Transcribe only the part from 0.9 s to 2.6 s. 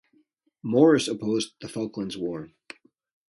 opposed the Falklands War.